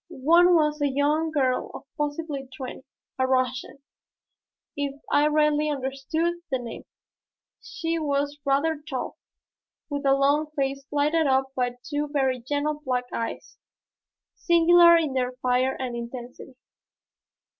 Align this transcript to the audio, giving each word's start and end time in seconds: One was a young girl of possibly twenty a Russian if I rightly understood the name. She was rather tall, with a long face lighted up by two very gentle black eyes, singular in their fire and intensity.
One 0.23 0.55
was 0.55 0.81
a 0.81 0.87
young 0.87 1.29
girl 1.29 1.69
of 1.75 1.83
possibly 1.95 2.47
twenty 2.57 2.81
a 3.19 3.27
Russian 3.27 3.83
if 4.75 4.99
I 5.11 5.27
rightly 5.27 5.69
understood 5.69 6.37
the 6.49 6.57
name. 6.57 6.85
She 7.61 7.99
was 7.99 8.39
rather 8.43 8.81
tall, 8.81 9.19
with 9.91 10.03
a 10.07 10.15
long 10.15 10.47
face 10.55 10.83
lighted 10.89 11.27
up 11.27 11.53
by 11.53 11.77
two 11.87 12.07
very 12.07 12.39
gentle 12.39 12.81
black 12.83 13.05
eyes, 13.13 13.59
singular 14.33 14.97
in 14.97 15.13
their 15.13 15.33
fire 15.33 15.75
and 15.79 15.95
intensity. 15.95 16.55